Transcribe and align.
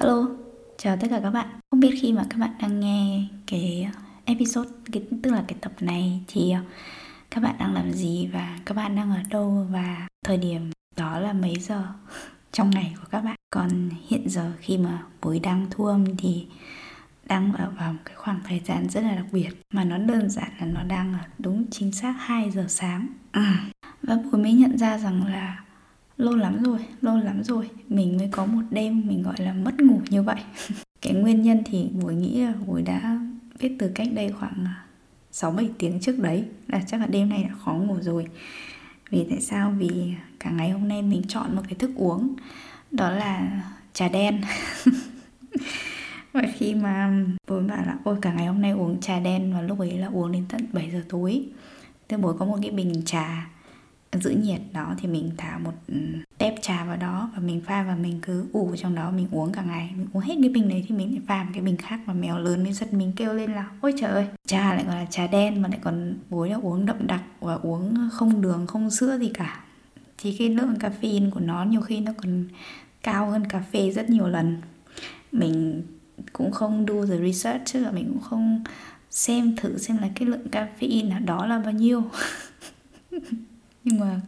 Hello, 0.00 0.28
chào 0.78 0.96
tất 0.96 1.06
cả 1.10 1.20
các 1.22 1.30
bạn. 1.30 1.46
Không 1.70 1.80
biết 1.80 1.98
khi 2.00 2.12
mà 2.12 2.26
các 2.30 2.38
bạn 2.38 2.50
đang 2.60 2.80
nghe 2.80 3.24
cái 3.46 3.88
episode, 4.24 4.70
cái, 4.92 5.02
tức 5.22 5.30
là 5.30 5.44
cái 5.48 5.58
tập 5.60 5.72
này 5.80 6.20
thì 6.28 6.50
ờ, 6.50 6.60
các 7.30 7.40
bạn 7.40 7.54
đang 7.58 7.74
làm 7.74 7.92
gì 7.92 8.30
và 8.32 8.58
các 8.66 8.74
bạn 8.74 8.96
đang 8.96 9.10
ở 9.10 9.22
đâu 9.30 9.66
và 9.70 10.06
thời 10.24 10.36
điểm 10.36 10.70
đó 10.96 11.18
là 11.18 11.32
mấy 11.32 11.54
giờ 11.60 11.86
trong 12.52 12.70
ngày 12.70 12.94
của 13.00 13.08
các 13.10 13.20
bạn. 13.20 13.36
Còn 13.50 13.90
hiện 14.08 14.28
giờ 14.28 14.52
khi 14.60 14.78
mà 14.78 15.02
buổi 15.22 15.38
đang 15.38 15.66
thu 15.70 15.86
âm 15.86 16.16
thì 16.16 16.46
đang 17.26 17.52
ở 17.52 17.70
vào 17.78 17.92
một 17.92 18.00
cái 18.04 18.14
khoảng 18.16 18.40
thời 18.48 18.60
gian 18.64 18.88
rất 18.88 19.00
là 19.00 19.14
đặc 19.14 19.26
biệt 19.32 19.50
mà 19.70 19.84
nó 19.84 19.98
đơn 19.98 20.30
giản 20.30 20.50
là 20.60 20.66
nó 20.66 20.82
đang 20.82 21.12
ở 21.12 21.20
đúng 21.38 21.64
chính 21.70 21.92
xác 21.92 22.14
2 22.18 22.50
giờ 22.50 22.66
sáng. 22.68 23.08
À. 23.32 23.64
Và 24.02 24.16
buổi 24.16 24.42
mới 24.42 24.52
nhận 24.52 24.78
ra 24.78 24.98
rằng 24.98 25.26
là 25.26 25.63
lâu 26.16 26.34
lắm 26.34 26.62
rồi, 26.62 26.78
lâu 27.00 27.16
lắm 27.16 27.44
rồi, 27.44 27.70
mình 27.88 28.16
mới 28.16 28.28
có 28.32 28.46
một 28.46 28.62
đêm 28.70 29.06
mình, 29.06 29.22
gọi 29.22 29.34
là, 29.38 29.52
mất 29.52 29.80
ngủ 29.80 30.00
như 30.10 30.22
vậy 30.22 30.40
cái 31.02 31.12
nguyên 31.12 31.42
nhân 31.42 31.62
thì 31.66 31.88
buổi 32.02 32.14
nghĩ 32.14 32.40
là 32.40 32.52
buổi 32.66 32.82
đã 32.82 33.18
biết 33.58 33.76
từ 33.78 33.90
cách 33.94 34.08
đây 34.14 34.32
khoảng 34.32 34.64
à, 34.64 34.84
6 35.32 35.50
7 35.50 35.70
tiếng 35.78 36.00
trước 36.00 36.18
đấy, 36.18 36.44
là 36.68 36.80
chắc 36.86 37.00
là 37.00 37.06
đêm 37.06 37.28
nay 37.28 37.44
đã 37.48 37.54
khó 37.64 37.72
ngủ 37.72 37.96
rồi. 38.00 38.26
Vì 39.10 39.26
tại 39.30 39.40
sao? 39.40 39.74
Vì 39.78 40.14
cả 40.40 40.50
ngày 40.50 40.70
hôm 40.70 40.88
nay 40.88 41.02
mình 41.02 41.22
chọn 41.28 41.56
một 41.56 41.62
cái 41.68 41.74
thức 41.74 41.90
uống, 41.96 42.34
đó 42.90 43.10
là 43.10 43.62
trà 43.92 44.08
đen. 44.08 44.40
và 46.32 46.42
khi 46.54 46.74
mà 46.74 47.24
bố 47.48 47.60
bảo 47.60 47.86
là, 47.86 47.98
ôi, 48.04 48.16
cả 48.22 48.32
ngày 48.32 48.46
hôm 48.46 48.62
nay 48.62 48.70
uống 48.70 49.00
trà 49.00 49.20
đen 49.20 49.52
và 49.54 49.62
lúc 49.62 49.78
ấy 49.78 49.98
là 49.98 50.06
uống 50.06 50.32
đến 50.32 50.44
tận 50.48 50.66
7 50.72 50.90
giờ 50.90 51.02
tối. 51.08 51.46
Thế 52.08 52.16
bố 52.16 52.32
có 52.32 52.44
một 52.44 52.58
cái 52.62 52.70
bình 52.70 53.02
trà 53.04 53.46
giữ 54.20 54.30
nhiệt 54.30 54.60
đó, 54.72 54.94
thì 54.98 55.08
mình 55.08 55.30
thả 55.36 55.58
một 55.58 55.72
ừ, 55.88 55.94
tép 56.38 56.54
trà 56.62 56.84
vào 56.84 56.96
đó 56.96 57.30
và 57.34 57.40
mình 57.42 57.60
pha 57.60 57.82
và 57.82 57.94
mình 57.96 58.18
cứ 58.22 58.46
ủ 58.52 58.76
trong 58.76 58.94
đó, 58.94 59.10
mình 59.10 59.28
uống 59.30 59.52
cả 59.52 59.62
ngày. 59.62 59.90
Mình 59.96 60.06
uống 60.12 60.22
hết 60.22 60.34
cái 60.40 60.48
bình 60.48 60.68
đấy 60.68 60.84
thì 60.88 60.94
mình 60.94 61.10
lại 61.10 61.20
pha 61.26 61.44
một 61.44 61.50
cái 61.54 61.62
bình 61.62 61.76
khác 61.76 62.00
và 62.06 62.14
mèo 62.14 62.38
lớn 62.38 62.62
mới 62.64 62.72
giật 62.72 62.92
mình 62.92 63.12
kêu 63.16 63.34
lên 63.34 63.52
là, 63.52 63.70
ôi 63.80 63.94
trời 64.00 64.10
ơi! 64.10 64.26
Trà 64.46 64.74
lại 64.74 64.84
còn 64.86 64.94
là 64.94 65.06
trà 65.10 65.26
đen 65.26 65.62
mà 65.62 65.68
lại 65.68 65.78
còn 65.82 66.14
bối 66.30 66.50
là 66.50 66.56
uống 66.56 66.86
đậm 66.86 67.06
đặc 67.06 67.22
và 67.40 67.54
uống 67.54 68.08
không 68.12 68.40
đường, 68.40 68.66
không 68.66 68.90
sữa 68.90 69.18
gì 69.18 69.30
cả. 69.34 69.64
Thì 70.18 70.36
cái 70.38 70.48
lượng 70.48 70.74
caffeine 70.74 71.30
của 71.30 71.40
nó 71.40 71.64
nhiều 71.64 71.80
khi 71.80 72.00
nó 72.00 72.12
còn 72.22 72.44
cao 73.02 73.30
hơn 73.30 73.44
cà 73.48 73.62
phê 73.72 73.90
rất 73.90 74.10
nhiều 74.10 74.28
lần. 74.28 74.56
Mình 75.32 75.82
cũng 76.32 76.50
không 76.50 76.86
do 76.88 77.06
the 77.06 77.16
research 77.26 77.62
chứ 77.64 77.80
là 77.80 77.90
mình 77.90 78.08
cũng 78.08 78.22
không 78.22 78.64
xem 79.10 79.56
thử 79.56 79.78
xem 79.78 79.98
là 79.98 80.08
cái 80.14 80.28
lượng 80.28 80.46
caffeine 80.52 81.24
đó 81.24 81.46
là 81.46 81.58
bao 81.58 81.72
nhiêu. 81.72 82.02
nhưng 83.84 84.00
mà 84.00 84.20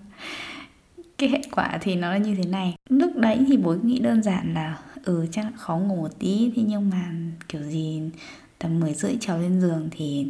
cái 1.18 1.28
hệ 1.28 1.40
quả 1.50 1.78
thì 1.80 1.94
nó 1.94 2.10
là 2.10 2.18
như 2.18 2.34
thế 2.34 2.44
này. 2.44 2.74
Lúc 2.88 3.16
đấy 3.16 3.44
thì 3.48 3.56
bố 3.56 3.74
nghĩ 3.82 3.98
đơn 3.98 4.22
giản 4.22 4.54
là 4.54 4.78
ừ 5.04 5.26
chắc 5.30 5.44
là 5.44 5.50
khó 5.56 5.78
ngủ 5.78 5.96
một 5.96 6.18
tí. 6.18 6.52
Thế 6.56 6.62
nhưng 6.66 6.90
mà 6.90 7.12
kiểu 7.48 7.62
gì, 7.62 8.02
tầm 8.58 8.80
10 8.80 8.94
rưỡi 8.94 9.16
trèo 9.20 9.38
lên 9.38 9.60
giường 9.60 9.88
thì 9.90 10.26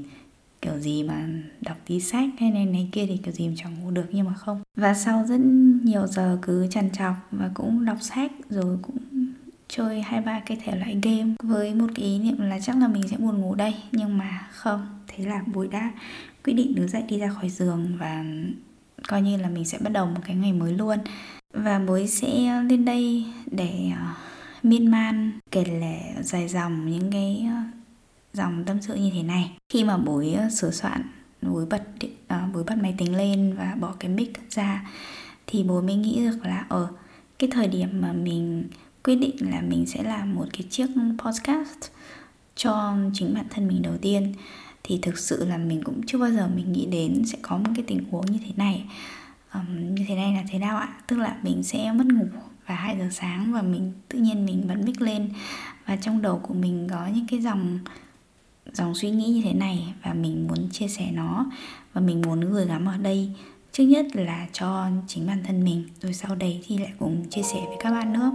kiểu 0.63 0.79
gì 0.79 1.03
mà 1.03 1.29
đọc 1.61 1.77
tí 1.87 2.01
sách 2.01 2.29
hay 2.39 2.51
này 2.51 2.67
này 2.67 2.89
kia 2.93 3.07
thì 3.07 3.17
kiểu 3.17 3.33
gì 3.33 3.49
mà 3.49 3.55
chẳng 3.57 3.77
ngủ 3.81 3.91
được 3.91 4.07
nhưng 4.13 4.27
mà 4.27 4.35
không. 4.35 4.63
Và 4.77 4.95
sau 4.95 5.25
rất 5.29 5.41
nhiều 5.85 6.07
giờ 6.07 6.39
cứ 6.43 6.67
trằn 6.71 6.91
trọc 6.91 7.15
và 7.31 7.51
cũng 7.55 7.85
đọc 7.85 7.99
sách 8.01 8.33
rồi 8.51 8.79
cũng 8.83 8.97
chơi 9.69 10.03
hai 10.03 10.21
ba 10.21 10.41
cái 10.41 10.59
thể 10.65 10.77
loại 10.77 10.99
game 11.03 11.35
với 11.43 11.75
một 11.75 11.87
cái 11.95 12.05
ý 12.05 12.19
niệm 12.19 12.41
là 12.41 12.61
chắc 12.61 12.77
là 12.77 12.89
mình 12.89 13.09
sẽ 13.09 13.17
buồn 13.17 13.39
ngủ 13.39 13.55
đây. 13.55 13.75
Nhưng 13.93 14.19
mà 14.19 14.49
không, 14.53 14.87
thế 15.07 15.25
là 15.25 15.43
bụi 15.55 15.69
đã 15.69 15.93
quyết 16.45 16.55
định 16.55 16.75
đứng 16.75 16.89
dậy 16.89 17.03
đi 17.09 17.19
ra 17.19 17.29
khỏi 17.29 17.49
giường 17.49 17.97
và 17.99 18.25
coi 19.09 19.23
như 19.23 19.37
là 19.37 19.49
mình 19.49 19.65
sẽ 19.65 19.79
bắt 19.79 19.93
đầu 19.93 20.07
một 20.07 20.21
cái 20.27 20.37
ngày 20.37 20.53
mới 20.53 20.73
luôn. 20.73 20.99
Và 21.55 21.79
bối 21.79 22.07
sẽ 22.07 22.63
lên 22.63 22.85
đây 22.85 23.25
để 23.51 23.91
uh, 23.93 24.65
miên 24.65 24.91
man 24.91 25.39
kể 25.51 25.65
lể 25.65 26.23
dài 26.23 26.49
dòng 26.49 26.91
những 26.91 27.11
cái 27.13 27.47
uh, 27.47 27.75
dòng 28.33 28.65
tâm 28.65 28.83
sự 28.83 28.95
như 28.95 29.11
thế 29.15 29.23
này. 29.23 29.57
Khi 29.73 29.85
mà 29.85 29.97
bối 29.97 30.31
uh, 30.33 30.39
ờ, 30.39 30.51
sửa 30.51 30.71
soạn 30.71 31.03
bối 31.43 31.67
bật 31.71 31.83
uh, 32.05 32.55
bối 32.55 32.65
bật 32.65 32.75
máy 32.83 32.95
tính 32.99 33.17
lên 33.17 33.55
và 33.59 33.77
bỏ 33.81 33.95
cái 34.01 34.11
mic 34.11 34.51
ra 34.51 34.87
thì 35.47 35.63
bố 35.63 35.81
mới 35.81 35.95
nghĩ 35.95 36.17
được 36.17 36.39
là 36.43 36.67
ở 36.69 36.83
uh, 36.83 36.99
cái 37.39 37.51
thời 37.53 37.69
điểm 37.69 38.01
mà 38.01 38.13
mình 38.13 38.69
quyết 39.05 39.17
định 39.17 39.37
là 39.51 39.61
mình 39.61 39.87
sẽ 39.87 40.03
làm 40.03 40.35
một 40.35 40.47
cái 40.53 40.63
chiếc 40.71 40.87
podcast 41.19 41.91
cho 42.57 42.97
chính 43.15 43.35
bản 43.35 43.47
thân 43.51 43.69
mình 43.69 43.83
đầu 43.83 43.97
tiên 44.03 44.33
thì 44.87 44.99
thực 45.03 45.19
sự 45.19 45.45
là 45.45 45.57
mình 45.57 45.83
cũng 45.85 46.01
chưa 46.07 46.19
bao 46.19 46.31
giờ 46.31 46.49
mình 46.57 46.73
nghĩ 46.73 46.87
đến 46.87 47.23
sẽ 47.27 47.39
có 47.43 47.57
một 47.57 47.71
cái 47.77 47.85
tình 47.87 48.05
huống 48.11 48.27
như 48.27 48.39
thế 48.47 48.53
này. 48.57 48.85
Um, 49.55 49.95
như 49.95 50.05
thế 50.09 50.15
này 50.15 50.33
là 50.33 50.45
thế 50.51 50.59
nào 50.59 50.77
ạ? 50.77 50.89
Tức 51.07 51.19
là 51.19 51.37
mình 51.43 51.63
sẽ 51.63 51.93
mất 51.93 52.07
ngủ 52.07 52.27
và 52.67 52.75
2 52.75 52.97
giờ 52.99 53.09
sáng 53.11 53.53
và 53.53 53.63
mình 53.63 53.93
tự 54.09 54.19
nhiên 54.19 54.47
mình 54.47 54.65
bật 54.69 54.75
mic 54.85 55.01
lên. 55.01 55.31
Và 55.87 55.97
trong 55.97 56.23
đầu 56.23 56.41
của 56.43 56.55
mình 56.55 56.89
có 56.91 57.07
những 57.15 57.27
cái 57.31 57.41
dòng 57.41 57.79
dòng 58.73 58.95
suy 58.95 59.11
nghĩ 59.11 59.27
như 59.27 59.43
thế 59.45 59.53
này 59.53 59.95
và 60.03 60.13
mình 60.13 60.49
muốn 60.49 60.69
chia 60.71 60.89
sẻ 60.89 61.11
nó. 61.13 61.47
Và 61.93 62.01
mình 62.01 62.23
muốn 62.27 62.41
gửi 62.41 62.67
gắm 62.67 62.87
ở 62.87 62.97
đây 62.97 63.31
trước 63.73 63.85
nhất 63.85 64.07
là 64.15 64.47
cho 64.53 64.87
chính 65.07 65.27
bản 65.27 65.43
thân 65.47 65.65
mình 65.65 65.85
rồi 66.03 66.13
sau 66.13 66.35
đấy 66.35 66.61
thì 66.67 66.79
lại 66.79 66.93
cùng 66.99 67.25
chia 67.31 67.43
sẻ 67.43 67.61
với 67.69 67.77
các 67.81 67.91
bạn 67.91 68.13
nữa. 68.13 68.33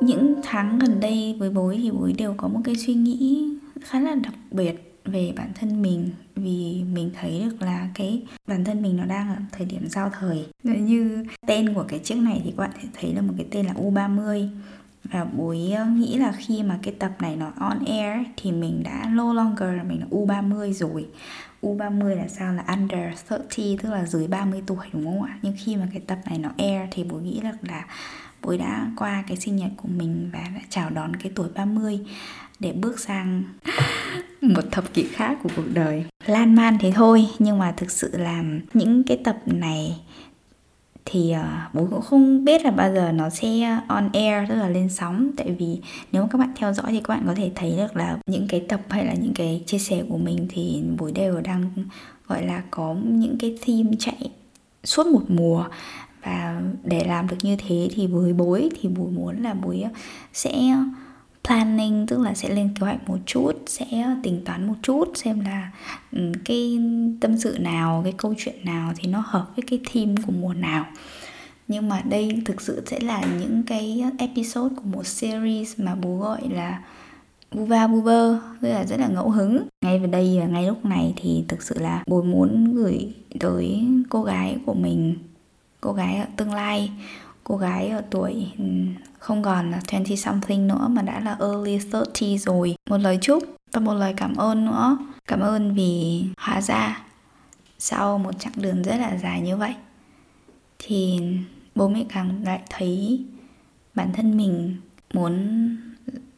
Những 0.00 0.34
tháng 0.42 0.78
gần 0.78 1.00
đây 1.00 1.36
với 1.38 1.50
bối 1.50 1.78
thì 1.82 1.90
bối 1.90 2.12
đều 2.18 2.34
có 2.36 2.48
một 2.48 2.60
cái 2.64 2.74
suy 2.76 2.94
nghĩ 2.94 3.48
khá 3.80 4.00
là 4.00 4.14
đặc 4.14 4.34
biệt 4.50 4.87
về 5.10 5.32
bản 5.36 5.52
thân 5.54 5.82
mình, 5.82 6.10
vì 6.36 6.84
mình 6.92 7.10
thấy 7.20 7.42
được 7.44 7.62
là 7.62 7.88
cái 7.94 8.22
bản 8.46 8.64
thân 8.64 8.82
mình 8.82 8.96
nó 8.96 9.04
đang 9.04 9.28
ở 9.28 9.36
thời 9.52 9.66
điểm 9.66 9.88
giao 9.88 10.10
thời. 10.20 10.46
Như 10.62 11.24
tên 11.46 11.74
của 11.74 11.84
cái 11.88 11.98
chiếc 11.98 12.16
này 12.16 12.40
thì 12.44 12.50
các 12.50 12.56
bạn 12.56 12.70
sẽ 12.82 12.88
thấy 13.00 13.14
là 13.14 13.20
một 13.20 13.34
cái 13.36 13.46
tên 13.50 13.66
là 13.66 13.72
U30 13.72 14.48
và 15.04 15.24
bối 15.24 15.72
ờ, 15.76 15.84
nghĩ 15.84 16.16
là 16.16 16.32
khi 16.32 16.62
mà 16.62 16.78
cái 16.82 16.94
tập 16.98 17.12
này 17.18 17.36
nó 17.36 17.52
on 17.58 17.84
air 17.84 18.26
thì 18.36 18.52
mình 18.52 18.82
đã 18.82 19.04
no 19.12 19.32
longer 19.32 19.76
là 19.76 19.82
mình 19.82 20.00
là 20.00 20.06
U30 20.10 20.72
rồi. 20.72 21.06
U30 21.62 22.16
là 22.16 22.28
sao? 22.28 22.54
Là 22.54 22.64
under 22.68 23.30
30 23.30 23.78
tức 23.82 23.90
là 23.90 24.06
dưới 24.06 24.26
30 24.26 24.62
tuổi, 24.66 24.86
đúng 24.92 25.04
không 25.04 25.22
ạ? 25.22 25.38
Nhưng 25.42 25.54
khi 25.58 25.76
mà 25.76 25.88
cái 25.92 26.02
tập 26.06 26.18
này 26.24 26.38
nó 26.38 26.50
air 26.58 26.88
thì 26.90 27.04
bố 27.04 27.16
nghĩ 27.16 27.40
là 27.40 27.52
là 27.62 27.84
bối 28.42 28.58
đã 28.58 28.90
qua 28.96 29.24
cái 29.28 29.36
sinh 29.36 29.56
nhật 29.56 29.70
của 29.76 29.88
mình 29.88 30.30
và 30.32 30.38
đã 30.54 30.60
chào 30.68 30.90
đón 30.90 31.16
cái 31.16 31.32
tuổi 31.34 31.48
30 31.54 32.00
để 32.60 32.72
bước 32.72 33.00
sang 33.00 33.42
Ừ. 34.40 34.48
một 34.54 34.62
thập 34.70 34.94
kỷ 34.94 35.02
khác 35.02 35.38
của 35.42 35.50
cuộc 35.56 35.66
đời. 35.74 36.04
Lan 36.26 36.54
man 36.54 36.78
thế 36.80 36.92
thôi 36.94 37.28
nhưng 37.38 37.58
mà 37.58 37.72
thực 37.72 37.90
sự 37.90 38.10
là 38.18 38.44
những 38.74 39.02
cái 39.02 39.16
tập 39.24 39.36
này 39.46 40.00
thì 41.04 41.34
uh, 41.34 41.74
bố 41.74 41.86
cũng 41.90 42.02
không 42.02 42.44
biết 42.44 42.64
là 42.64 42.70
bao 42.70 42.94
giờ 42.94 43.12
nó 43.12 43.30
sẽ 43.30 43.60
ờ, 43.60 43.80
on 43.88 44.10
air 44.12 44.48
tức 44.48 44.54
là 44.54 44.68
lên 44.68 44.88
sóng. 44.88 45.30
Tại 45.36 45.54
vì 45.58 45.80
nếu 46.12 46.22
mà 46.22 46.28
các 46.32 46.38
bạn 46.38 46.52
theo 46.56 46.72
dõi 46.72 46.86
thì 46.88 47.00
các 47.00 47.14
bạn 47.14 47.22
có 47.26 47.34
thể 47.34 47.50
thấy 47.54 47.74
được 47.76 47.96
là 47.96 48.18
những 48.26 48.46
cái 48.48 48.60
tập 48.60 48.80
hay 48.88 49.04
là 49.06 49.14
những 49.14 49.34
cái 49.34 49.62
chia 49.66 49.78
sẻ 49.78 50.02
của 50.08 50.18
mình 50.18 50.46
thì 50.50 50.82
bố 50.98 51.10
đều 51.14 51.40
đang 51.40 51.70
gọi 52.26 52.46
là 52.46 52.62
có 52.70 52.96
những 53.04 53.38
cái 53.38 53.58
theme 53.62 53.90
chạy 53.98 54.30
suốt 54.84 55.06
một 55.06 55.22
mùa. 55.28 55.64
Và 56.24 56.62
để 56.84 57.04
làm 57.04 57.28
được 57.28 57.36
như 57.42 57.56
thế 57.68 57.88
thì 57.94 58.06
với 58.06 58.32
bối 58.32 58.68
thì 58.80 58.88
bố 58.88 59.04
muốn 59.04 59.42
là 59.42 59.54
bối 59.54 59.84
sẽ 60.32 60.52
planning, 61.48 62.06
tức 62.06 62.20
là 62.20 62.34
sẽ 62.34 62.48
lên 62.48 62.74
kế 62.74 62.80
hoạch 62.80 63.08
một 63.08 63.18
chút, 63.26 63.52
sẽ 63.66 63.86
tính 64.22 64.42
toán 64.44 64.66
một 64.66 64.74
chút 64.82 65.12
xem 65.14 65.40
là 65.40 65.70
ừ, 66.12 66.32
cái 66.44 66.78
tâm 67.20 67.38
sự 67.38 67.56
nào, 67.60 68.00
cái 68.04 68.14
câu 68.16 68.34
chuyện 68.38 68.64
nào 68.64 68.92
thì 68.96 69.08
nó 69.10 69.22
hợp 69.26 69.46
với 69.56 69.64
cái 69.70 69.80
theme 69.92 70.14
của 70.26 70.32
mùa 70.32 70.54
nào. 70.54 70.86
Nhưng 71.68 71.88
mà 71.88 72.00
đây 72.00 72.42
thực 72.44 72.60
sự 72.60 72.82
sẽ 72.86 73.00
là 73.00 73.22
những 73.40 73.62
cái 73.66 74.04
episode 74.18 74.74
của 74.76 74.82
một 74.84 75.06
series 75.06 75.80
mà 75.80 75.94
bố 75.94 76.16
gọi 76.16 76.40
là 76.50 76.82
Buva 77.54 77.86
Buber 77.86 78.36
tức 78.60 78.68
là 78.68 78.84
rất 78.84 79.00
là 79.00 79.08
ngẫu 79.08 79.30
hứng. 79.30 79.68
Ngay 79.84 79.98
vào 79.98 80.06
đây 80.06 80.36
và 80.40 80.46
ngay 80.46 80.66
lúc 80.66 80.84
này 80.84 81.14
thì 81.16 81.44
thực 81.48 81.62
sự 81.62 81.78
là 81.78 82.02
bố 82.06 82.22
muốn 82.22 82.74
gửi 82.74 83.14
tới 83.40 83.86
cô 84.08 84.22
gái 84.22 84.56
của 84.66 84.74
mình, 84.74 85.14
cô 85.80 85.92
gái 85.92 86.16
ở 86.16 86.26
tương 86.36 86.54
lai 86.54 86.90
cô 87.48 87.56
gái 87.56 87.88
ở 87.88 88.02
tuổi 88.10 88.46
ừ, 88.58 88.64
không 89.18 89.42
còn 89.42 89.70
là 89.70 89.80
20 89.88 90.16
something 90.16 90.66
nữa 90.66 90.86
mà 90.90 91.02
đã 91.02 91.20
là 91.20 91.36
early 91.40 91.78
30 91.92 92.38
rồi. 92.38 92.76
Một 92.90 92.98
lời 92.98 93.18
chúc 93.20 93.44
và 93.72 93.80
một 93.80 93.94
lời 93.94 94.14
cảm 94.16 94.36
ơn 94.36 94.64
nữa. 94.64 94.98
Cảm 95.28 95.40
ơn 95.40 95.74
vì 95.74 96.24
hóa 96.38 96.60
ra 96.60 97.04
sau 97.78 98.18
một 98.18 98.38
chặng 98.38 98.52
đường 98.56 98.82
rất 98.82 98.96
là 98.96 99.18
dài 99.22 99.40
như 99.40 99.56
vậy 99.56 99.74
thì 100.78 101.20
bố 101.74 101.88
mẹ 101.88 102.04
càng 102.08 102.44
lại 102.44 102.60
thấy 102.70 103.24
bản 103.94 104.12
thân 104.12 104.36
mình 104.36 104.76
muốn 105.14 105.76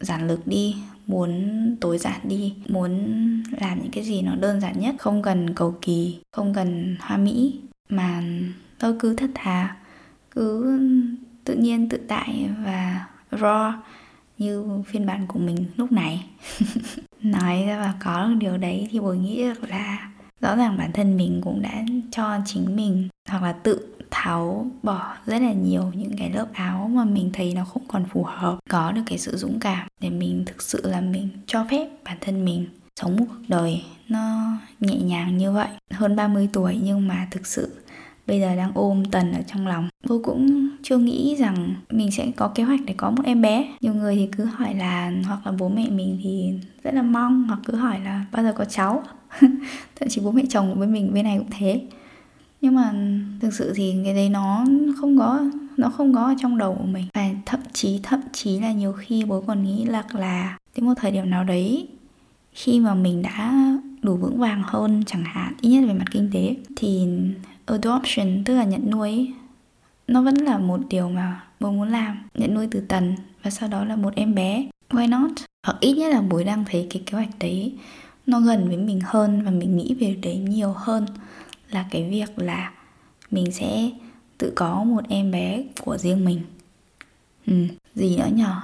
giản 0.01 0.29
lược 0.29 0.47
đi, 0.47 0.77
muốn 1.07 1.77
tối 1.81 1.99
giản 1.99 2.21
đi, 2.25 2.55
muốn 2.69 2.93
làm 3.61 3.83
những 3.83 3.91
cái 3.91 4.05
gì 4.05 4.23
nó 4.23 4.35
đơn 4.35 4.61
giản 4.61 4.81
nhất, 4.81 4.95
không 4.99 5.23
cần 5.23 5.55
cầu 5.55 5.75
kỳ, 5.83 6.19
không 6.33 6.55
cần 6.55 6.97
hoa 7.01 7.17
mỹ, 7.17 7.61
mà 7.89 8.23
tôi 8.79 8.95
cứ 9.01 9.15
thật 9.17 9.31
thà 9.35 9.77
cứ 10.31 10.79
tự 11.45 11.55
nhiên, 11.55 11.89
tự 11.89 12.01
tại 12.09 12.51
và 12.65 13.07
raw 13.31 13.73
như 14.39 14.83
phiên 14.87 15.07
bản 15.07 15.27
của 15.27 15.39
mình 15.39 15.65
lúc 15.77 15.93
này. 15.93 16.25
Nói 17.23 17.65
ra 17.67 17.79
và 17.79 17.95
có 18.05 18.27
được 18.27 18.35
điều 18.39 18.57
đấy 18.57 18.89
thì 18.91 19.01
bồi 19.01 19.19
nghĩ 19.19 19.43
được 19.43 19.69
là 19.69 20.11
rõ 20.41 20.57
ràng 20.57 20.79
bản 20.79 20.93
thân 20.93 21.17
mình 21.17 21.41
cũng 21.45 21.63
đã 21.63 21.85
cho 22.11 22.39
chính 22.47 22.77
mình 22.77 23.09
hoặc 23.29 23.43
là 23.43 23.53
tự 23.53 23.97
tháo 24.11 24.71
bỏ 24.83 25.15
rất 25.27 25.43
là 25.43 25.53
nhiều 25.53 25.93
những 25.95 26.17
cái 26.19 26.31
lớp 26.31 26.47
áo 26.53 26.91
mà 26.95 27.05
mình 27.05 27.31
thấy 27.33 27.55
nó 27.55 27.65
không 27.65 27.83
còn 27.89 28.05
phù 28.13 28.25
hợp, 28.25 28.59
có 28.69 28.93
được 28.93 29.03
cái 29.07 29.19
sự 29.19 29.37
dũng 29.37 29.61
cảm 29.61 29.89
để 30.01 30.11
mình 30.11 30.45
thực 30.47 30.63
sự 30.63 30.81
là 30.85 31.01
mình 31.01 31.29
cho 31.47 31.67
phép 31.71 31.89
bản 32.05 32.17
thân 32.21 32.45
mình 32.45 32.67
sống 32.97 33.17
một 33.17 33.25
cuộc 33.29 33.45
đời 33.49 33.85
nó 34.09 34.53
nhẹ 34.81 34.97
nhàng 34.97 35.39
như 35.39 35.53
vậy. 35.53 35.69
Hơn 35.91 36.17
30 36.17 36.49
tuổi 36.53 36.81
nhưng 36.83 37.09
mà 37.09 37.29
thực 37.31 37.47
sự 37.47 37.77
bây 38.31 38.41
giờ 38.41 38.57
đang 38.57 38.73
ôm 38.75 39.05
tần 39.05 39.33
ở 39.33 39.41
trong 39.47 39.67
lòng. 39.67 39.89
Cô 40.09 40.21
cũng 40.25 40.69
chưa 40.83 40.99
nghĩ 40.99 41.37
rằng 41.39 41.75
mình 41.91 42.11
sẽ 42.11 42.31
có 42.37 42.49
kế 42.49 42.63
hoạch 42.63 42.81
để 42.87 42.95
có 42.97 43.11
một 43.11 43.23
em 43.25 43.43
bé. 43.43 43.69
Nhiều 43.81 43.95
người 43.95 44.17
thì 44.17 44.29
cứ 44.37 44.45
hỏi 44.45 44.75
là, 44.75 45.13
hoặc 45.27 45.47
là 45.47 45.53
bố 45.59 45.69
mẹ 45.69 45.91
mình 45.91 46.21
thì 46.23 46.53
rất 46.83 46.95
là 46.95 47.03
mong, 47.03 47.45
hoặc 47.49 47.61
cứ 47.65 47.77
hỏi 47.77 48.01
là 48.05 48.25
bao 48.33 48.43
giờ 48.43 48.53
có 48.53 48.65
cháu. 48.65 49.03
Thậm 49.97 50.09
chí 50.09 50.21
bố 50.25 50.31
mẹ 50.31 50.43
chồng 50.49 50.75
của 50.75 50.81
bên 50.81 50.93
mình 50.93 51.15
bên 51.15 51.25
này 51.25 51.39
cũng 51.39 51.51
thế. 51.59 51.83
Nhưng 52.61 52.75
mà 52.75 52.93
thực 53.41 53.55
sự 53.55 53.73
thì 53.77 53.95
cái 54.05 54.15
đấy 54.15 54.29
nó 54.29 54.65
không 55.01 55.19
có, 55.19 55.41
nó 55.77 55.89
không 55.89 56.15
có 56.15 56.23
ở 56.23 56.35
trong 56.39 56.59
đầu 56.59 56.75
của 56.75 56.87
mình. 56.87 57.07
Và 57.15 57.31
thậm 57.47 57.61
chí 57.73 58.01
thậm 58.03 58.21
chí 58.33 58.61
là 58.61 58.73
nhiều 58.73 58.93
khi 58.93 59.25
bố 59.25 59.41
còn 59.41 59.65
nghĩ 59.65 59.85
là 59.85 60.05
là 60.15 60.59
đến 60.77 60.87
một 60.87 60.95
thời 60.97 61.11
điểm 61.11 61.31
nào 61.31 61.45
đấy, 61.45 61.89
khi 62.53 62.81
mà 62.81 62.95
mình 62.95 63.23
đã 63.23 63.65
đủ 64.03 64.17
vững 64.17 64.39
vàng 64.39 64.63
hơn 64.67 65.03
chẳng 65.07 65.25
hạn, 65.25 65.53
ít 65.61 65.71
nhất 65.71 65.85
về 65.87 65.95
mặt 65.95 66.07
kinh 66.11 66.31
tế, 66.33 66.57
thì 66.77 67.07
adoption 67.73 68.45
tức 68.45 68.55
là 68.55 68.65
nhận 68.65 68.91
nuôi 68.91 69.33
nó 70.07 70.23
vẫn 70.23 70.35
là 70.35 70.59
một 70.59 70.81
điều 70.89 71.09
mà 71.09 71.45
bố 71.61 71.71
muốn 71.71 71.89
làm 71.89 72.29
nhận 72.35 72.55
nuôi 72.55 72.69
từ 72.71 72.81
tần 72.81 73.15
và 73.43 73.51
sau 73.51 73.69
đó 73.69 73.85
là 73.85 73.97
một 73.97 74.15
em 74.17 74.35
bé. 74.35 74.69
Why 74.91 75.09
not? 75.09 75.31
Hoặc 75.67 75.77
ít 75.81 75.95
nhất 75.95 76.13
là 76.13 76.21
bố 76.21 76.43
đang 76.45 76.65
thấy 76.71 76.87
cái 76.91 77.03
kế 77.07 77.13
hoạch 77.13 77.39
đấy 77.39 77.73
nó 78.27 78.41
gần 78.41 78.69
với 78.69 78.77
mình 78.77 79.01
hơn 79.05 79.43
và 79.45 79.51
mình 79.51 79.77
nghĩ 79.77 79.95
về 79.95 80.17
đấy 80.23 80.37
nhiều 80.37 80.73
hơn 80.77 81.07
là 81.71 81.87
cái 81.91 82.11
việc 82.11 82.39
là 82.39 82.73
mình 83.31 83.53
sẽ 83.53 83.91
tự 84.39 84.53
có 84.57 84.85
một 84.85 85.03
em 85.09 85.31
bé 85.31 85.65
của 85.81 85.99
riêng 85.99 86.25
mình. 86.25 86.41
Ừ, 87.47 87.55
gì 87.95 88.17
nữa 88.17 88.29
nhở? 88.33 88.61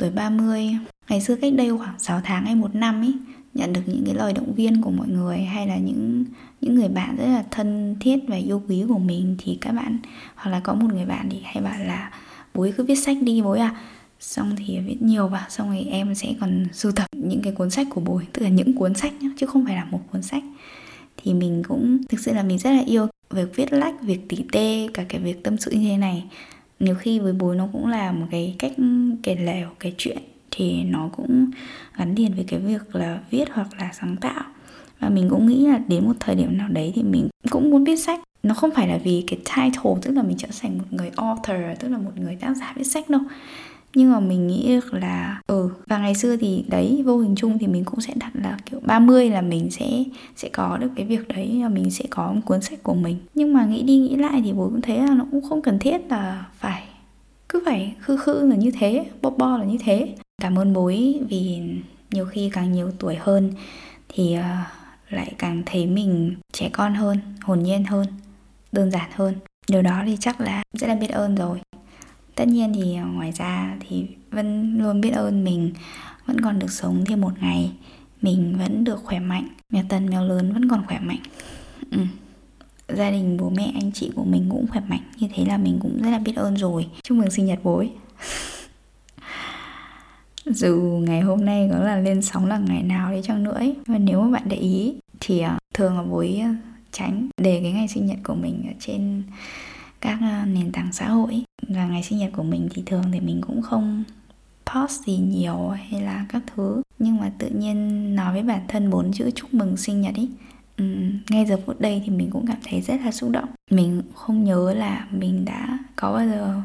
Tuổi 0.00 0.10
30 0.10 0.70
ngày 1.08 1.20
xưa 1.20 1.36
cách 1.36 1.52
đây 1.52 1.78
khoảng 1.78 1.98
6 1.98 2.20
tháng 2.24 2.44
hay 2.46 2.54
một 2.54 2.74
năm 2.74 3.00
ấy 3.00 3.14
nhận 3.54 3.72
được 3.72 3.80
những 3.86 4.02
cái 4.06 4.14
lời 4.14 4.32
động 4.32 4.54
viên 4.54 4.82
của 4.82 4.90
mọi 4.90 5.08
người 5.08 5.38
hay 5.38 5.66
là 5.66 5.76
những 5.76 6.24
những 6.60 6.74
người 6.74 6.88
bạn 6.88 7.16
rất 7.16 7.26
là 7.26 7.44
thân 7.50 7.96
thiết 8.00 8.18
và 8.28 8.36
yêu 8.36 8.62
quý 8.68 8.84
của 8.88 8.98
mình 8.98 9.36
thì 9.38 9.58
các 9.60 9.72
bạn, 9.72 9.98
hoặc 10.34 10.50
là 10.50 10.60
có 10.60 10.74
một 10.74 10.94
người 10.94 11.04
bạn 11.04 11.28
thì 11.30 11.40
hay 11.44 11.62
bảo 11.62 11.78
là, 11.78 12.10
bố 12.54 12.66
cứ 12.76 12.84
viết 12.84 12.94
sách 12.94 13.16
đi 13.20 13.42
bố 13.42 13.52
à 13.52 13.76
xong 14.20 14.54
thì 14.56 14.78
viết 14.78 15.02
nhiều 15.02 15.28
vào, 15.28 15.46
xong 15.48 15.68
rồi 15.68 15.86
em 15.90 16.14
sẽ 16.14 16.34
còn 16.40 16.66
sưu 16.72 16.92
tập 16.92 17.06
những 17.16 17.42
cái 17.42 17.52
cuốn 17.52 17.70
sách 17.70 17.86
của 17.90 18.00
bố, 18.00 18.20
tức 18.32 18.42
là 18.42 18.48
những 18.48 18.72
cuốn 18.72 18.94
sách 18.94 19.12
nhá, 19.20 19.28
chứ 19.36 19.46
không 19.46 19.64
phải 19.66 19.74
là 19.74 19.84
một 19.84 20.00
cuốn 20.12 20.22
sách. 20.22 20.42
Thì 21.16 21.34
mình 21.34 21.62
cũng 21.68 21.98
thực 22.08 22.20
sự 22.20 22.32
là 22.32 22.42
mình 22.42 22.58
rất 22.58 22.70
là 22.70 22.82
yêu 22.86 23.06
việc 23.30 23.56
viết 23.56 23.72
lách, 23.72 24.02
việc 24.02 24.28
tỉ 24.28 24.36
tê, 24.52 24.88
cả 24.94 25.04
cái 25.08 25.20
việc 25.20 25.42
tâm 25.42 25.58
sự 25.58 25.70
như 25.70 25.88
thế 25.88 25.96
này 25.96 26.24
nhiều 26.80 26.94
khi 26.94 27.18
với 27.18 27.32
bối 27.32 27.56
nó 27.56 27.68
cũng 27.72 27.86
là 27.86 28.12
một 28.12 28.26
cái 28.30 28.54
cách 28.58 28.72
kể 29.22 29.36
lèo 29.36 29.68
cái 29.78 29.94
chuyện, 29.98 30.18
thì 30.50 30.82
nó 30.82 31.08
cũng 31.16 31.50
gắn 31.96 32.14
liền 32.14 32.34
với 32.34 32.44
cái 32.48 32.60
việc 32.60 32.94
là 32.94 33.18
viết 33.30 33.44
hoặc 33.52 33.68
là 33.78 33.90
sáng 33.92 34.16
tạo. 34.16 34.44
Và 35.00 35.08
mình 35.08 35.28
cũng 35.30 35.46
nghĩ 35.46 35.66
là 35.66 35.78
đến 35.88 36.04
một 36.04 36.12
thời 36.20 36.34
điểm 36.34 36.58
nào 36.58 36.68
đấy 36.68 36.92
thì 36.94 37.02
mình 37.02 37.28
cũng 37.50 37.70
muốn 37.70 37.84
viết 37.84 37.96
sách. 37.96 38.20
Nó 38.42 38.54
không 38.54 38.70
phải 38.70 38.88
là 38.88 38.98
vì 39.04 39.24
cái 39.26 39.38
title, 39.38 39.92
tức 40.02 40.12
là 40.12 40.22
mình 40.22 40.36
trở 40.38 40.48
thành 40.60 40.78
một 40.78 40.84
người 40.90 41.10
author, 41.16 41.78
tức 41.80 41.88
là 41.88 41.98
một 41.98 42.10
người 42.16 42.36
tác 42.36 42.56
giả 42.56 42.72
viết 42.76 42.84
sách 42.84 43.10
đâu 43.10 43.20
nhưng 43.94 44.12
mà 44.12 44.20
mình 44.20 44.46
nghĩ 44.46 44.68
được 44.68 44.94
là 44.94 45.40
ừ 45.46 45.70
và 45.86 45.98
ngày 45.98 46.14
xưa 46.14 46.36
thì 46.36 46.64
đấy, 46.68 47.02
vô 47.06 47.18
hình 47.18 47.34
chung 47.36 47.58
thì 47.58 47.66
mình 47.66 47.84
cũng 47.84 48.00
sẽ 48.00 48.12
đặt 48.16 48.30
là 48.34 48.58
kiểu 48.70 48.80
30 48.82 49.30
là 49.30 49.40
mình 49.40 49.70
sẽ 49.70 50.04
sẽ 50.36 50.48
có 50.48 50.78
được 50.78 50.88
cái 50.96 51.06
việc 51.06 51.28
đấy, 51.28 51.58
là 51.62 51.68
mình 51.68 51.90
sẽ 51.90 52.04
có 52.10 52.32
một 52.32 52.40
cuốn 52.44 52.60
sách 52.60 52.82
của 52.82 52.94
mình. 52.94 53.16
Nhưng 53.34 53.52
mà 53.52 53.64
nghĩ 53.66 53.82
đi 53.82 53.96
nghĩ 53.96 54.16
lại 54.16 54.40
thì 54.44 54.52
bố 54.52 54.68
cũng 54.68 54.80
thấy 54.80 54.98
là 54.98 55.14
nó 55.14 55.26
cũng 55.30 55.48
không 55.48 55.62
cần 55.62 55.78
thiết 55.78 56.00
là 56.10 56.46
phải, 56.58 56.82
cứ 57.48 57.62
phải 57.66 57.94
khư 58.00 58.16
khư 58.16 58.46
là 58.48 58.56
như 58.56 58.70
thế 58.70 59.06
bo 59.22 59.30
bo 59.30 59.58
là 59.58 59.64
như 59.64 59.78
thế. 59.84 60.14
Cảm 60.42 60.58
ơn 60.58 60.72
bối 60.72 61.20
vì 61.28 61.60
nhiều 62.10 62.26
khi 62.26 62.50
càng 62.52 62.72
nhiều 62.72 62.90
tuổi 62.98 63.16
hơn 63.16 63.52
thì 64.08 64.34
ờ, 64.34 64.56
lại 65.08 65.32
càng 65.38 65.62
thấy 65.66 65.86
mình 65.86 66.34
trẻ 66.52 66.70
con 66.72 66.94
hơn, 66.94 67.18
hồn 67.42 67.62
nhiên 67.62 67.84
hơn, 67.84 68.06
đơn 68.72 68.90
giản 68.90 69.10
hơn. 69.14 69.34
Điều 69.68 69.82
đó 69.82 70.02
thì 70.06 70.16
chắc 70.20 70.40
là 70.40 70.62
rất 70.72 70.86
là 70.86 70.94
biết 70.94 71.10
ơn 71.10 71.34
rồi 71.34 71.58
tất 72.34 72.48
nhiên 72.48 72.72
thì 72.74 72.96
ờ, 72.96 73.06
ngoài 73.06 73.32
ra 73.32 73.76
thì 73.88 74.06
vẫn 74.30 74.78
luôn 74.78 75.00
biết 75.00 75.10
ơn 75.10 75.44
mình. 75.44 75.72
Vẫn 76.26 76.40
còn 76.40 76.58
được 76.58 76.70
sống 76.70 77.04
thêm 77.06 77.20
một 77.20 77.32
ngày. 77.40 77.72
Mình 78.22 78.56
vẫn 78.58 78.84
được 78.84 79.00
khỏe 79.04 79.18
mạnh. 79.20 79.48
Mèo 79.72 79.84
tần, 79.88 80.06
mèo 80.06 80.24
lớn 80.24 80.52
vẫn 80.52 80.68
còn 80.68 80.86
khỏe 80.86 80.98
mạnh. 80.98 81.18
Ừ. 81.90 81.98
gia 82.88 83.10
đình, 83.10 83.36
bố 83.36 83.50
mẹ, 83.50 83.72
anh 83.74 83.92
chị 83.92 84.10
của 84.14 84.24
mình 84.24 84.46
cũng 84.50 84.66
khỏe 84.66 84.80
mạnh. 84.88 85.00
Như 85.16 85.28
thế 85.34 85.44
là 85.44 85.56
mình 85.58 85.78
cũng 85.82 86.02
rất 86.02 86.10
là 86.10 86.18
biết 86.18 86.36
ơn 86.36 86.56
rồi. 86.56 86.86
Chúc 87.02 87.18
mừng 87.18 87.30
sinh 87.30 87.46
nhật 87.46 87.58
bối 87.62 87.90
dù 90.44 91.02
ngày 91.06 91.20
hôm 91.20 91.44
nay 91.44 91.68
có 91.72 91.78
là 91.78 91.96
lên 91.96 92.22
sóng 92.22 92.46
là 92.46 92.58
ngày 92.58 92.82
nào 92.82 93.12
đi 93.12 93.20
chăng 93.22 93.42
nữa 93.42 93.54
ấy. 93.54 93.76
Và 93.86 93.98
nếu 93.98 94.22
mà 94.22 94.30
bạn 94.30 94.42
để 94.46 94.56
ý 94.56 94.94
thì 95.20 95.40
ờ, 95.40 95.58
thường 95.74 95.96
là 95.96 96.02
bối 96.02 96.40
ờ, 96.42 96.48
tránh 96.92 97.28
để 97.36 97.60
cái 97.62 97.72
ngày 97.72 97.88
sinh 97.88 98.06
nhật 98.06 98.18
của 98.24 98.34
mình 98.34 98.64
ở 98.66 98.74
trên 98.80 99.22
các 100.00 100.18
ờ, 100.20 100.46
nền 100.46 100.72
tảng 100.72 100.92
xã 100.92 101.08
hội. 101.08 101.44
Và 101.68 101.86
ngày 101.86 102.02
sinh 102.02 102.18
nhật 102.18 102.30
của 102.36 102.42
mình 102.42 102.68
thì 102.74 102.82
thường 102.86 103.04
thì 103.12 103.20
mình 103.20 103.40
cũng 103.40 103.62
không 103.62 104.04
post 104.74 105.06
gì 105.06 105.16
nhiều 105.16 105.68
hay 105.68 106.00
là 106.00 106.26
các 106.28 106.42
thứ. 106.54 106.82
Nhưng 106.98 107.16
mà 107.16 107.32
tự 107.38 107.48
nhiên 107.48 108.14
nói 108.16 108.32
với 108.32 108.42
bản 108.42 108.60
thân 108.68 108.90
bốn 108.90 109.12
chữ 109.12 109.30
chúc 109.34 109.54
mừng 109.54 109.76
sinh 109.76 110.00
nhật 110.00 110.14
ý 110.14 110.28
ngay 111.30 111.46
giờ 111.46 111.60
phút 111.66 111.80
đây 111.80 112.02
thì 112.04 112.10
mình 112.10 112.30
cũng 112.30 112.46
cảm 112.46 112.56
thấy 112.64 112.80
rất 112.80 113.00
là 113.04 113.12
xúc 113.12 113.30
động. 113.30 113.48
Mình 113.70 114.02
không 114.14 114.44
nhớ 114.44 114.74
là 114.74 115.06
mình 115.10 115.44
đã 115.44 115.78
có 115.96 116.12
bao 116.12 116.28
giờ, 116.28 116.62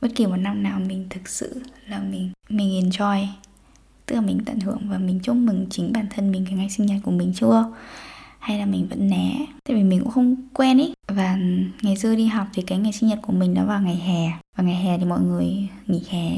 bất 0.00 0.08
kỳ 0.14 0.26
một 0.26 0.36
năm 0.36 0.62
nào 0.62 0.80
mình 0.80 1.06
thực 1.10 1.28
sự 1.28 1.62
là 1.86 1.98
mình 1.98 2.30
mình 2.48 2.90
enjoy. 2.90 3.26
Tức 4.06 4.16
là 4.16 4.22
mình 4.22 4.38
tận 4.46 4.60
hưởng 4.60 4.88
và 4.88 4.98
mình 4.98 5.20
chúc 5.22 5.36
mừng 5.36 5.66
chính 5.70 5.92
bản 5.92 6.06
thân 6.14 6.32
mình 6.32 6.44
cái 6.44 6.54
ngày 6.54 6.70
sinh 6.70 6.86
nhật 6.86 6.98
của 7.04 7.10
mình 7.10 7.32
chưa? 7.36 7.72
Hay 8.44 8.58
là 8.58 8.66
mình 8.66 8.86
vẫn 8.90 9.10
né. 9.10 9.46
Tại 9.64 9.76
vì 9.76 9.82
mình 9.82 10.00
cũng 10.00 10.12
không 10.12 10.36
quen 10.54 10.78
ý. 10.78 10.92
Và 11.08 11.38
ngày 11.82 11.96
xưa 11.96 12.14
đi 12.14 12.26
học 12.26 12.46
thì 12.54 12.62
cái 12.62 12.78
ngày 12.78 12.92
sinh 12.92 13.08
nhật 13.08 13.18
của 13.22 13.32
mình 13.32 13.54
nó 13.54 13.64
vào 13.64 13.80
ngày 13.80 13.96
hè. 13.96 14.32
Và 14.56 14.64
ngày 14.64 14.74
hè 14.74 14.98
thì 14.98 15.04
mọi 15.04 15.20
người 15.20 15.68
nghỉ 15.86 16.02
hè 16.08 16.36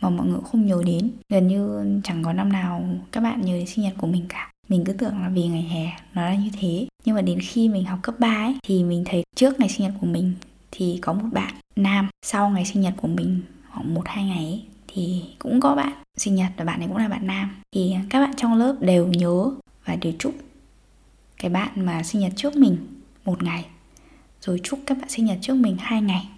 mà 0.00 0.10
mọi 0.10 0.26
người 0.26 0.36
cũng 0.36 0.44
không 0.44 0.66
nhớ 0.66 0.82
đến. 0.86 1.10
Gần 1.28 1.48
như 1.48 1.84
chẳng 2.04 2.22
có 2.22 2.32
năm 2.32 2.52
nào 2.52 2.84
các 3.12 3.20
bạn 3.20 3.40
nhớ 3.40 3.52
đến 3.52 3.66
sinh 3.66 3.84
nhật 3.84 3.94
của 3.98 4.06
mình 4.06 4.24
cả. 4.28 4.52
Mình 4.68 4.84
cứ 4.84 4.92
tưởng 4.92 5.20
là 5.22 5.28
vì 5.28 5.46
ngày 5.46 5.62
hè 5.62 5.92
nó 6.14 6.22
là 6.22 6.34
như 6.34 6.50
thế. 6.60 6.86
Nhưng 7.04 7.14
mà 7.14 7.22
đến 7.22 7.38
khi 7.40 7.68
mình 7.68 7.84
học 7.84 7.98
cấp 8.02 8.14
3 8.18 8.28
ấy 8.28 8.54
thì 8.66 8.84
mình 8.84 9.02
thấy 9.06 9.22
trước 9.36 9.60
ngày 9.60 9.68
sinh 9.68 9.86
nhật 9.86 9.94
của 10.00 10.06
mình 10.06 10.32
thì 10.70 10.98
có 11.02 11.12
một 11.12 11.28
bạn 11.32 11.54
nam. 11.76 12.08
Sau 12.26 12.50
ngày 12.50 12.64
sinh 12.64 12.82
nhật 12.82 12.94
của 12.96 13.08
mình 13.08 13.40
khoảng 13.70 13.94
một 13.94 14.02
hai 14.06 14.24
ngày 14.24 14.44
ấy, 14.44 14.62
thì 14.88 15.22
cũng 15.38 15.60
có 15.60 15.74
bạn 15.74 15.92
sinh 16.16 16.34
nhật 16.34 16.50
và 16.56 16.64
bạn 16.64 16.80
ấy 16.80 16.88
cũng 16.88 16.96
là 16.96 17.08
bạn 17.08 17.26
nam. 17.26 17.50
Thì 17.74 17.94
các 18.10 18.20
bạn 18.20 18.34
trong 18.36 18.54
lớp 18.54 18.76
đều 18.80 19.06
nhớ 19.06 19.50
và 19.84 19.96
đều 19.96 20.12
chúc 20.18 20.34
cái 21.38 21.50
bạn 21.50 21.86
mà 21.86 22.02
sinh 22.02 22.20
nhật 22.20 22.32
trước 22.36 22.56
mình 22.56 22.76
một 23.24 23.42
ngày. 23.42 23.66
Rồi 24.40 24.60
chúc 24.62 24.80
các 24.86 24.98
bạn 24.98 25.08
sinh 25.08 25.24
nhật 25.24 25.38
trước 25.40 25.54
mình 25.54 25.76
hai 25.80 26.02
ngày. 26.02 26.28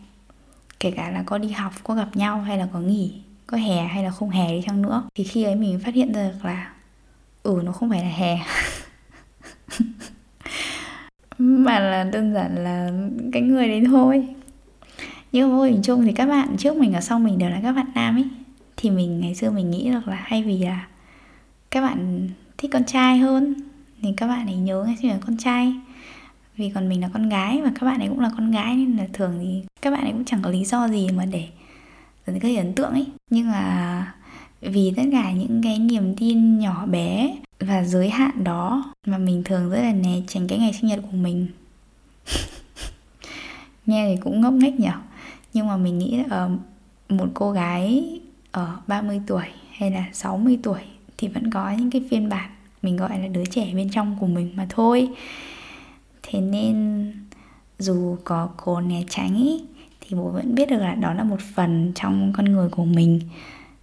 Kể 0.81 0.91
cả 0.91 1.11
là 1.11 1.23
có 1.27 1.39
đi 1.39 1.49
học, 1.49 1.73
có 1.85 1.95
gặp 1.95 2.17
nhau, 2.17 2.41
hay 2.41 2.59
là 2.59 2.69
có 2.73 2.81
nghỉ, 2.81 3.13
có 3.47 3.57
hè, 3.57 3.87
hay 3.87 4.05
là 4.05 4.11
không 4.11 4.31
hè 4.31 4.53
đi 4.53 4.63
chăng 4.67 4.83
nữa. 4.83 5.09
Thì 5.15 5.25
khi 5.25 5.43
ấy 5.43 5.55
mình 5.55 5.81
phát 5.81 5.95
hiện 5.95 6.13
ra 6.13 6.29
được 6.29 6.45
là 6.45 6.73
ừ 7.43 7.61
nó 7.65 7.73
không 7.73 7.91
phải 7.91 8.03
là 8.03 8.09
hè. 8.09 8.39
Mà 11.39 11.79
là 11.79 12.05
đơn 12.05 12.35
giản 12.35 12.65
là 12.65 12.91
cái 13.33 13.43
người 13.43 13.69
đấy 13.69 13.83
thôi. 13.87 14.29
Nhưng 15.33 15.51
vô 15.51 15.63
hình 15.63 15.81
chung 15.83 16.05
thì 16.05 16.13
các 16.13 16.27
bạn 16.27 16.57
trước 16.59 16.77
mình 16.77 16.93
và 16.93 17.01
sau 17.01 17.19
mình 17.19 17.39
đều 17.39 17.51
là 17.51 17.61
các 17.63 17.73
bạn 17.73 17.87
nam 17.95 18.17
ấy. 18.17 18.29
Thì 18.77 18.91
mình, 18.91 19.21
ngày 19.21 19.35
xưa 19.35 19.51
mình 19.51 19.71
nghĩ 19.71 19.91
được 19.91 20.09
là 20.09 20.23
hay 20.25 20.43
vì 20.43 20.59
là 20.59 20.87
các 21.71 21.81
bạn 21.81 22.29
thích 22.59 22.71
con 22.73 22.85
trai 22.85 23.19
hơn 23.19 23.55
thì 24.03 24.09
các 24.17 24.27
bạn 24.27 24.47
ấy 24.47 24.57
nhớ 24.57 24.85
ngay 24.87 24.97
sinh 25.01 25.11
nhật 25.11 25.21
con 25.27 25.37
trai. 25.37 25.75
Vì 26.57 26.71
còn 26.71 26.89
mình 26.89 27.01
là 27.01 27.09
con 27.13 27.29
gái 27.29 27.61
và 27.63 27.73
các 27.81 27.87
bạn 27.87 28.01
ấy 28.01 28.09
cũng 28.09 28.21
là 28.21 28.31
con 28.37 28.51
gái 28.51 28.77
nên 28.77 28.97
là 28.97 29.07
thường 29.13 29.39
thì 29.41 29.63
các 29.83 29.91
bạn 29.91 30.03
ấy 30.03 30.13
cũng 30.13 30.25
chẳng 30.25 30.43
có 30.43 30.51
lý 30.51 30.65
do 30.65 30.89
gì 30.89 31.09
mà 31.17 31.25
để 31.25 31.49
gây 32.27 32.57
ấn 32.57 32.73
tượng 32.73 32.91
ấy. 32.91 33.07
Nhưng 33.31 33.51
mà 33.51 34.15
vì 34.61 34.93
tất 34.97 35.03
cả 35.13 35.33
những 35.33 35.61
cái 35.63 35.79
niềm 35.79 36.15
tin 36.17 36.59
nhỏ 36.59 36.87
bé 36.87 37.37
và 37.61 37.85
giới 37.85 38.11
hạn 38.11 38.45
đó 38.45 38.95
mà 39.07 39.19
mình 39.19 39.43
thường 39.45 39.71
rất 39.71 39.81
là 39.81 39.93
né 39.93 40.21
tránh 40.27 40.49
cái 40.49 40.59
ngày 40.59 40.73
sinh 40.73 40.89
nhật 40.89 41.01
của 41.03 41.17
mình. 41.17 41.49
Nghe 43.87 44.09
thì 44.09 44.21
cũng 44.21 44.41
ngốc 44.41 44.53
nghếch 44.53 44.81
nhở. 44.81 44.93
Nhưng 45.53 45.67
mà 45.67 45.77
mình 45.77 45.99
nghĩ 45.99 46.17
là 46.17 46.45
uh, 46.45 46.53
một 47.09 47.29
cô 47.35 47.53
gái 47.53 48.21
ở 48.53 48.77
30 48.87 49.21
tuổi 49.27 49.45
hay 49.73 49.91
là 49.91 50.05
60 50.13 50.59
tuổi 50.63 50.81
thì 51.19 51.29
vẫn 51.29 51.51
có 51.51 51.71
những 51.71 51.91
cái 51.91 52.03
phiên 52.11 52.29
bản 52.29 52.51
mình 52.83 52.97
gọi 52.97 53.19
là 53.19 53.27
đứa 53.27 53.45
trẻ 53.45 53.73
bên 53.75 53.91
trong 53.91 54.17
của 54.21 54.27
mình 54.27 54.53
mà 54.57 54.67
thôi. 54.71 55.09
Thế 56.23 56.41
nên 56.41 57.13
dù 57.79 58.17
có 58.25 58.49
cố 58.57 58.81
né 58.81 59.03
tránh 59.09 59.37
ý, 59.37 59.63
thì 60.01 60.17
bố 60.17 60.29
vẫn 60.29 60.55
biết 60.55 60.71
được 60.71 60.79
là 60.79 60.95
đó 60.95 61.15
là 61.15 61.25
một 61.25 61.41
phần 61.55 61.93
trong 61.95 62.33
con 62.37 62.45
người 62.45 62.69
của 62.69 62.85
mình. 62.85 63.21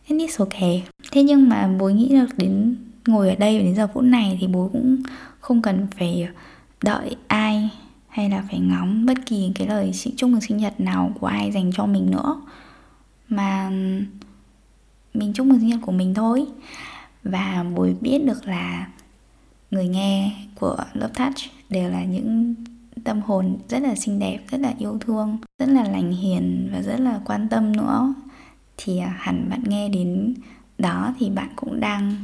And 0.10 0.22
it's 0.22 0.46
okay 0.46 0.84
thế 1.12 1.24
nhưng 1.24 1.50
mà 1.50 1.70
bố 1.80 1.90
nghĩ 1.90 2.10
được 2.10 2.38
đến 2.38 2.76
ngồi 3.08 3.30
ở 3.30 3.36
đây 3.36 3.60
đến 3.60 3.76
giờ 3.76 3.88
phút 3.94 4.04
này 4.04 4.38
thì 4.42 4.48
bố 4.48 4.70
cũng 4.74 4.98
không 5.40 5.62
cần 5.62 5.88
phải 5.98 6.28
đợi 6.84 7.16
ai 7.28 7.70
hay 8.08 8.30
là 8.30 8.44
phải 8.50 8.60
ngóng 8.60 9.06
bất 9.06 9.18
kỳ 9.26 9.52
cái 9.56 9.68
lời 9.68 9.92
chúc 10.18 10.30
mừng 10.30 10.42
sinh 10.42 10.58
nhật 10.58 10.80
nào 10.80 11.12
của 11.20 11.28
ai 11.28 11.52
dành 11.52 11.72
cho 11.76 11.86
mình 11.86 12.12
nữa. 12.12 12.42
Mà 13.30 13.70
mình 15.14 15.34
chúc 15.34 15.48
mừng 15.48 15.60
sinh 15.60 15.70
nhật 15.70 15.80
của 15.82 15.92
mình 15.92 16.14
thôi 16.14 16.46
và 17.26 17.66
bố 17.76 17.88
biết 18.02 18.26
được 18.26 18.48
là 18.48 18.88
người 19.72 19.88
nghe 19.88 20.32
của 20.56 20.78
Love 20.94 21.14
Touch 21.14 21.36
đều 21.70 21.90
là 21.90 22.04
những 22.04 22.56
tâm 23.04 23.22
hồn 23.22 23.58
rất 23.70 23.82
là 23.82 23.96
xinh 23.96 24.20
đẹp, 24.20 24.40
rất 24.50 24.62
là 24.62 24.74
yêu 24.80 24.98
thương, 25.02 25.38
rất 25.60 25.70
là 25.70 25.84
lành 25.84 26.12
hiền 26.12 26.70
và 26.74 26.82
rất 26.82 27.00
là 27.00 27.20
quan 27.26 27.50
tâm 27.50 27.78
nữa. 27.78 28.14
Thì 28.78 29.00
à, 29.00 29.16
hẳn 29.20 29.50
bạn 29.50 29.64
nghe 29.68 29.90
đến 29.90 30.34
đó 30.78 31.14
thì 31.20 31.30
bạn 31.30 31.50
cũng 31.56 31.80
đang 31.80 32.16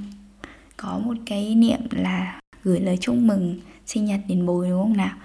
có 0.77 0.99
một 0.99 1.17
cái 1.25 1.55
niệm 1.55 1.79
là 1.91 2.39
gửi 2.63 2.79
lời 2.79 2.97
chúc 2.97 3.15
mừng 3.15 3.59
sinh 3.85 4.05
nhật 4.05 4.19
đến 4.27 4.45
bố 4.45 4.63
đúng 4.63 4.81
không 4.81 4.97
nào? 4.97 5.15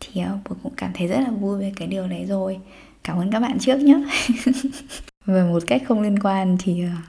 Thì 0.00 0.20
à, 0.20 0.32
bố 0.48 0.56
cũng 0.62 0.72
cảm 0.76 0.90
thấy 0.94 1.06
rất 1.06 1.20
là 1.20 1.30
vui 1.30 1.60
về 1.60 1.72
cái 1.76 1.88
điều 1.88 2.08
đấy 2.08 2.26
rồi. 2.26 2.60
Cảm 3.04 3.18
ơn 3.18 3.30
các 3.30 3.40
bạn 3.40 3.58
trước 3.58 3.78
nhé 3.78 4.04
và 5.24 5.44
một 5.44 5.62
cách 5.66 5.82
không 5.88 6.00
liên 6.00 6.18
quan 6.18 6.56
thì 6.60 6.84
à, 6.84 7.02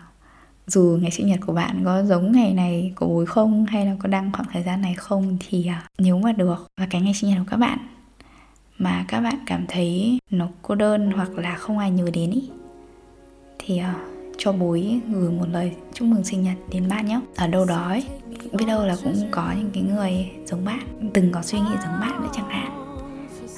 dù 0.70 0.98
ngày 1.02 1.12
sinh 1.12 1.28
nhật 1.28 1.40
của 1.46 1.54
bạn 1.54 1.82
có 1.86 2.04
giống 2.04 2.32
ngày 2.32 2.54
này 2.54 2.94
của 2.96 3.08
bối 3.08 3.26
không 3.26 3.66
hay 3.66 3.86
là 3.86 3.96
có 4.00 4.10
đăng 4.10 4.32
khoảng 4.34 4.48
thời 4.54 4.64
gian 4.64 4.82
này 4.82 4.94
không 4.94 5.38
thì 5.40 5.68
à, 5.68 5.88
nếu 5.98 6.20
mà 6.20 6.32
được 6.32 6.68
và 6.78 6.88
cái 6.90 7.02
ngày 7.02 7.14
sinh 7.14 7.30
nhật 7.30 7.40
của 7.40 7.52
các 7.52 7.58
bạn 7.58 7.80
mà 8.78 9.06
các 9.08 9.22
bạn 9.22 9.36
cảm 9.46 9.66
thấy 9.68 10.20
nó 10.32 10.48
cô 10.62 10.76
đơn 10.76 11.12
hoặc 11.12 11.30
là 11.32 11.56
không 11.56 11.78
ai 11.78 11.92
nhớ 11.92 12.10
đến 12.14 12.32
ý 12.32 12.50
thì 13.60 13.82
uh, 13.82 14.20
cho 14.38 14.52
bối 14.52 15.00
gửi 15.10 15.32
một 15.32 15.46
lời 15.52 15.72
chúc 15.94 16.08
mừng 16.08 16.24
sinh 16.24 16.44
nhật 16.44 16.56
đến 16.72 16.90
bạn 16.90 17.06
nhé. 17.06 17.20
Ở 17.36 17.48
đâu 17.48 17.66
đó 17.66 17.84
ấy, 17.88 18.04
biết 18.54 18.66
đâu 18.68 18.86
là 18.86 18.98
cũng 19.04 19.28
có 19.32 19.54
những 19.58 19.70
cái 19.74 19.84
người 19.84 20.32
giống 20.46 20.66
bạn 20.66 20.80
từng 21.14 21.32
có 21.32 21.42
suy 21.42 21.60
nghĩ 21.60 21.72
giống 21.84 22.00
bạn 22.00 22.22
nữa 22.22 22.30
chẳng 22.34 22.50
hạn 22.50 22.89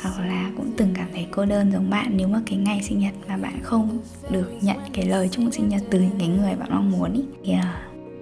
hoặc 0.01 0.25
là 0.25 0.51
cũng 0.57 0.71
từng 0.77 0.93
cảm 0.93 1.07
thấy 1.13 1.27
cô 1.31 1.45
đơn 1.45 1.71
giống 1.71 1.89
bạn 1.89 2.11
nếu 2.15 2.27
mà 2.27 2.41
cái 2.45 2.57
ngày 2.57 2.81
sinh 2.83 2.99
nhật 2.99 3.13
mà 3.27 3.37
bạn 3.37 3.59
không 3.63 3.99
được 4.29 4.51
nhận 4.61 4.77
cái 4.93 5.05
lời 5.05 5.29
chúc 5.31 5.43
mừng 5.43 5.51
sinh 5.51 5.69
nhật 5.69 5.81
từ 5.89 5.99
những 5.99 6.19
cái 6.19 6.27
người 6.27 6.55
bạn 6.55 6.69
mong 6.71 6.91
muốn 6.91 7.13
ý, 7.13 7.23
thì 7.43 7.53
uh, 7.53 7.59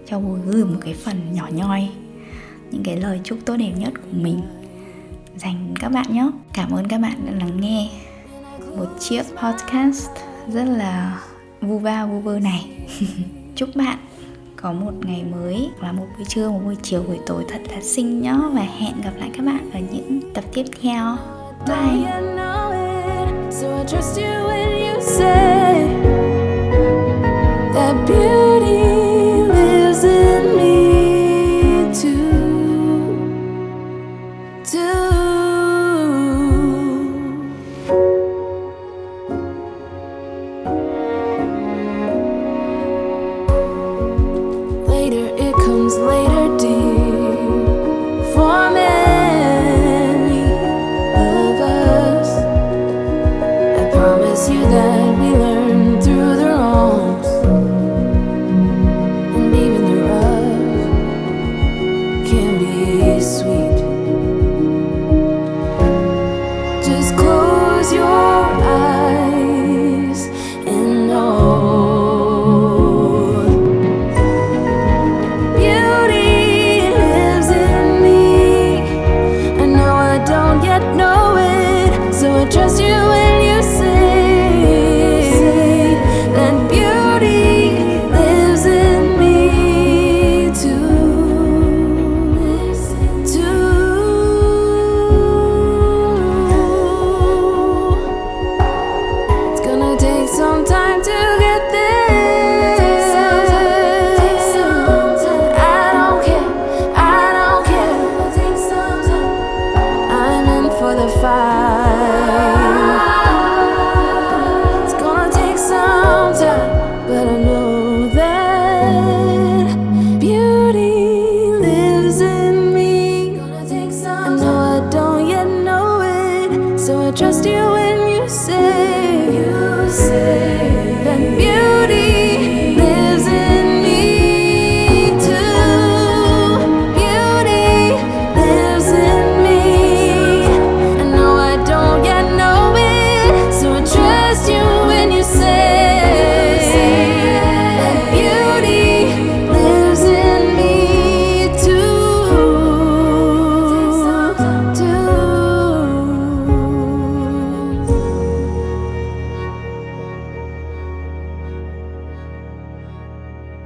cho 0.06 0.20
bố 0.20 0.38
gửi 0.46 0.66
một 0.66 0.78
cái 0.82 0.94
phần 0.94 1.34
nhỏ 1.34 1.48
nhoi 1.52 1.90
những 2.72 2.84
cái 2.84 2.98
lời 2.98 3.20
chúc 3.24 3.40
tốt 3.46 3.58
đẹp 3.58 3.72
nhất 3.78 3.94
của 3.96 4.18
mình 4.22 4.42
dành 5.38 5.74
các 5.80 5.90
bạn 5.90 6.06
nhé. 6.14 6.30
Cảm 6.54 6.72
ơn 6.72 6.88
các 6.88 6.98
bạn 6.98 7.26
đã 7.26 7.32
lắng 7.32 7.62
nghe 7.62 7.90
một 8.78 8.88
chiếc 9.00 9.24
podcast 9.44 10.10
rất 10.54 10.64
là 10.64 11.22
vu 11.62 11.80
va 11.80 12.06
vu 12.06 12.20
vơ 12.20 12.40
này. 12.40 12.70
Chúc 13.56 13.70
bạn 13.76 13.98
có 14.56 14.74
một 14.74 14.94
ngày 15.06 15.24
mới 15.24 15.70
là 15.82 15.92
một 15.92 16.06
buổi 16.18 16.26
trưa 16.26 16.50
một 16.50 16.62
buổi 16.64 16.76
chiều 16.82 17.04
buổi 17.08 17.18
tối 17.26 17.46
thật 17.50 17.62
là 17.72 17.82
xinh 17.82 18.22
nhá. 18.22 18.38
Và 18.54 18.62
hẹn 18.62 19.02
gặp 19.04 19.14
lại 19.18 19.30
các 19.34 19.46
bạn 19.46 19.72
ở 19.74 19.80
những 19.92 20.22
tập 20.34 20.44
tiếp 20.54 20.66
theo. 20.82 21.18
Bye 21.66 22.10